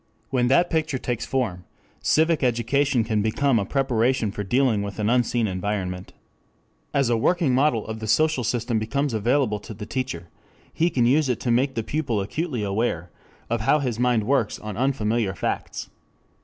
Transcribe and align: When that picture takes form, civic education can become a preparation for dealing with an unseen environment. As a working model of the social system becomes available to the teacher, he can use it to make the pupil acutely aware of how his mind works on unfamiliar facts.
When 0.31 0.47
that 0.47 0.71
picture 0.71 0.97
takes 0.97 1.27
form, 1.27 1.63
civic 2.01 2.41
education 2.41 3.03
can 3.03 3.21
become 3.21 3.59
a 3.59 3.65
preparation 3.65 4.31
for 4.31 4.43
dealing 4.43 4.81
with 4.81 4.97
an 4.97 5.11
unseen 5.11 5.45
environment. 5.45 6.11
As 6.91 7.11
a 7.11 7.17
working 7.17 7.53
model 7.53 7.85
of 7.85 7.99
the 7.99 8.07
social 8.07 8.43
system 8.43 8.79
becomes 8.79 9.13
available 9.13 9.59
to 9.59 9.75
the 9.75 9.85
teacher, 9.85 10.29
he 10.73 10.89
can 10.89 11.05
use 11.05 11.29
it 11.29 11.39
to 11.41 11.51
make 11.51 11.75
the 11.75 11.83
pupil 11.83 12.19
acutely 12.19 12.63
aware 12.63 13.11
of 13.47 13.61
how 13.61 13.77
his 13.77 13.99
mind 13.99 14.23
works 14.23 14.57
on 14.57 14.75
unfamiliar 14.75 15.35
facts. 15.35 15.91